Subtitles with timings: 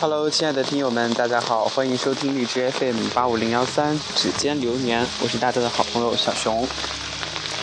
[0.00, 6.66] Hello，亲爱的听友们，大家好，欢迎收听荔枝 FM 八五零幺三指尖流年，我是大家的好朋友小熊。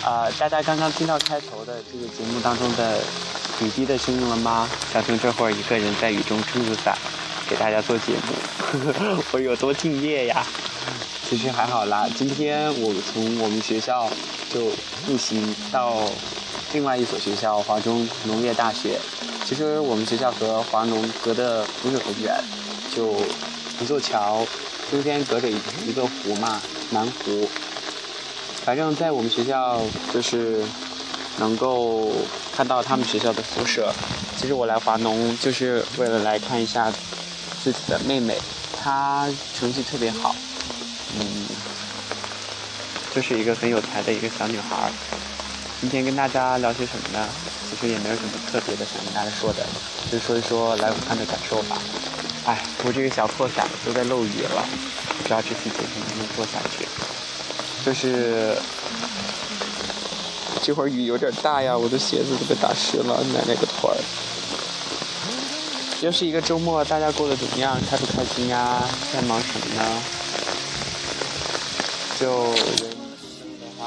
[0.06, 3.00] 啊，大家刚刚听到开头的这个节目当中的
[3.60, 4.70] 雨滴的声音了吗？
[4.94, 6.96] 小熊这会儿一个人在雨中撑着伞，
[7.50, 10.46] 给大家做节目， 我有多敬业呀？
[11.28, 14.08] 其实还好啦，今天我从我们学校
[14.54, 14.62] 就
[15.08, 16.08] 步行到
[16.72, 19.00] 另外一所学校华中农业大学。
[19.48, 22.36] 其实我们学校和华农隔得不是很远，
[22.94, 23.14] 就
[23.80, 24.46] 一座桥，
[24.92, 27.48] 中间隔着一个湖嘛，南湖。
[28.66, 29.80] 反正在我们学校
[30.14, 30.62] 就是
[31.38, 32.12] 能够
[32.58, 33.90] 看到他们学校的宿舍。
[34.38, 36.92] 其实我来华农就是为了来看一下
[37.64, 38.38] 自己的妹妹，
[38.78, 40.36] 她成绩特别好，
[41.18, 41.48] 嗯，
[43.16, 44.92] 就是一个很有才的一个小女孩。
[45.80, 47.28] 今天跟大家聊些什么呢？
[47.70, 49.64] 其实也没有什么特别的想跟大家说的，
[50.12, 51.78] 就说一说来武汉的感受吧。
[52.46, 54.66] 哎，我这个小破伞都在漏雨了，
[55.18, 56.88] 不知道这期节目能不能做下去。
[57.86, 58.58] 就是
[60.64, 63.98] 这会儿雨有点大呀，我的鞋子都被打湿了，奶奶个腿儿！
[66.02, 67.78] 又是一个周末，大家过得怎么样？
[67.90, 68.84] 开不开心呀？
[69.14, 70.02] 在忙什么呢？
[72.20, 72.97] 就。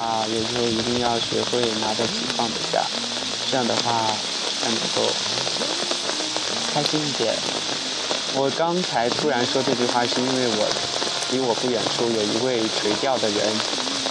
[0.01, 2.83] 啊，有时候一定要学会拿得起放得下，
[3.51, 4.07] 这样的话
[4.59, 5.13] 才能够
[6.73, 7.35] 开心一点。
[8.33, 10.67] 我刚才突然说这句话，是因为我
[11.33, 13.47] 离我不远处有一位垂钓的人，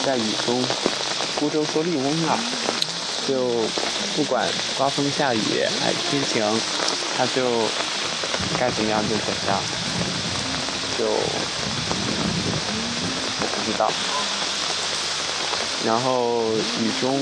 [0.05, 0.63] 在雨中
[1.39, 2.37] 孤舟蓑笠翁啊，
[3.27, 3.49] 就
[4.15, 5.39] 不管刮风下雨
[5.81, 6.61] 还是天晴，
[7.17, 7.41] 他就
[8.59, 9.59] 该怎么样就怎么样，
[10.99, 11.05] 就
[13.39, 13.91] 我不知道。
[15.85, 16.43] 然后
[16.81, 17.17] 雨中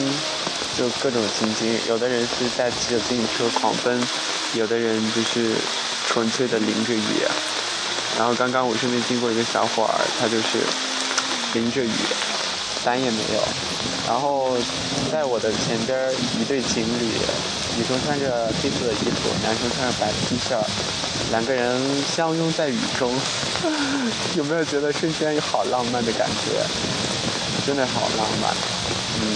[0.78, 4.01] 就各种情景，有的人是在骑着自行车狂奔，
[4.56, 5.53] 有的人就是
[6.07, 7.22] 纯粹的淋着雨。
[8.17, 10.57] 然后刚刚我身边经过一个小伙儿，他就是
[11.53, 11.91] 淋着雨，
[12.84, 13.41] 伞也没有。
[14.07, 14.57] 然后
[15.12, 17.06] 在我的前边一对情侣，
[17.78, 20.57] 女生穿着黑色的衣服，男生穿着白 T 恤，
[21.29, 21.79] 两个人
[22.16, 23.13] 相拥在雨中，
[24.35, 27.06] 有没有觉得瞬间有好浪漫的感觉？
[27.67, 28.50] 真的好浪漫，
[29.19, 29.28] 嗯，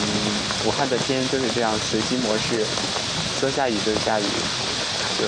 [0.66, 2.66] 武汉的天就是这样随机模式，
[3.38, 4.24] 说下雨就下雨，
[5.20, 5.28] 就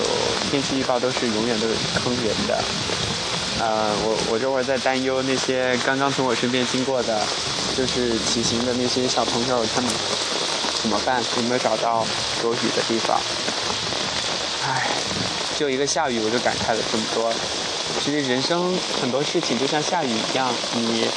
[0.50, 2.64] 天气预报都是永远都是坑人的。
[3.60, 7.20] 呃，我我这会儿在担忧那些刚刚从我身边经过的，
[7.76, 9.90] 就是骑行的那些小朋友，他们
[10.80, 11.22] 怎么办？
[11.36, 12.06] 有没有找到
[12.40, 13.20] 躲雨的地方？
[14.66, 14.88] 唉，
[15.58, 17.30] 就一个下雨我就感慨了这么多。
[18.02, 21.08] 其实人生很多事情就像下雨一样，你。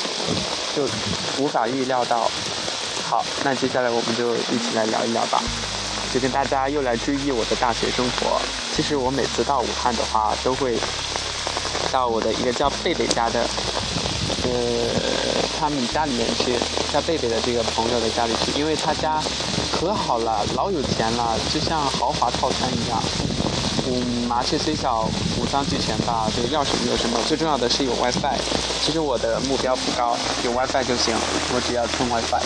[0.76, 0.88] 就
[1.40, 2.30] 无法预料到。
[3.04, 5.42] 好，那接下来我们就一起来聊一聊吧。
[6.14, 8.40] 就跟大家又来追忆我的大学生活。
[8.76, 10.78] 其实我每次到武汉的话，都会
[11.92, 13.42] 到我的一个叫贝贝家的，
[14.44, 14.52] 呃，
[15.60, 16.54] 他们家里面去，
[16.94, 19.20] 叫贝贝的这个朋友的家里去，因为他家
[19.72, 23.02] 可好了，老有钱了，就像豪华套餐一样。
[23.90, 25.08] 嗯，麻雀虽小，
[25.40, 26.28] 五脏俱全吧。
[26.36, 28.36] 这个要什么有什么，最重要的是有 WiFi。
[28.84, 31.16] 其实我的目标不高，有 WiFi 就行，
[31.56, 32.44] 我只要充 WiFi。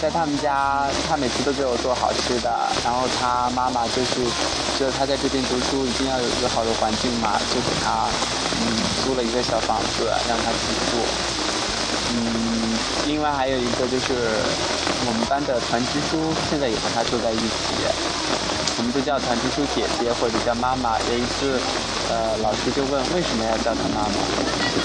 [0.00, 2.50] 在他们家，他每次都给我做好吃的。
[2.84, 4.22] 然后他妈妈就是，
[4.78, 8.06] 就他在这边读书一定要有一个好的环境嘛，就给他
[8.60, 11.00] 嗯租了一个小房子让他居住。
[12.12, 14.36] 嗯，另外还有一个就是
[15.08, 17.48] 我们班的团支书，现在也和他住在一起。
[18.78, 20.94] 我们都叫团支书姐姐或者叫妈妈。
[21.10, 21.58] 有一次，
[22.08, 24.14] 呃，老师就问为什么要叫她妈妈。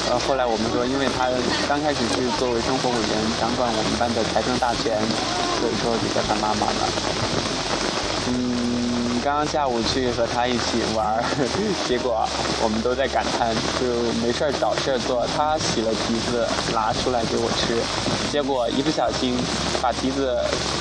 [0.10, 1.30] 呃，后来我们说，因为她
[1.70, 4.98] 刚开始是作为生活委员掌管我们班的财政大权，
[5.62, 6.82] 所以说就叫她妈妈了。
[8.30, 8.63] 嗯。
[9.24, 11.24] 刚刚下午去和他一起玩，
[11.88, 12.28] 结果
[12.62, 15.26] 我们都在感叹，就没事儿找事儿做。
[15.38, 17.82] 他洗了蹄子拿出来给我吃，
[18.30, 19.38] 结果一不小心
[19.82, 20.38] 把蹄子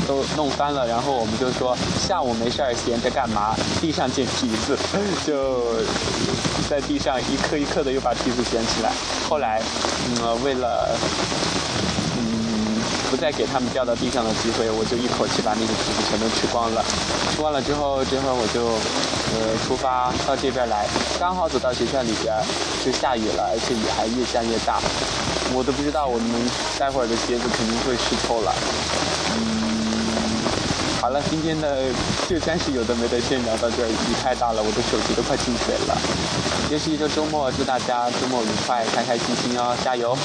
[0.08, 0.84] 都弄翻了。
[0.88, 3.55] 然后我们就说下午没事儿闲着干嘛？
[3.81, 4.76] 地上捡蹄子，
[5.25, 5.76] 就
[6.69, 8.90] 在地上一颗一颗的又把蹄子捡起来。
[9.28, 9.62] 后来，
[10.20, 10.88] 嗯，为了。
[13.12, 16.82] 不再给他们掉到地上的机会，我就一口气把那个橘子全都吃光了。
[17.37, 18.64] 吃完了之后，这会儿我就
[19.37, 20.88] 呃出发到这边来，
[21.20, 22.32] 刚好走到学校里边
[22.82, 24.81] 就下雨了，而且雨还越下越大。
[25.53, 26.26] 我都不知道我们
[26.79, 28.55] 待会儿的鞋子肯定会湿透了。
[29.37, 29.44] 嗯，
[31.03, 31.93] 好了，今天的
[32.26, 35.93] 就算是有的没的先聊到这儿，雨太大了，我的手机都快进水了。
[36.73, 40.17] 又是一个周末，祝大家周末愉快，开开心心哦，加油！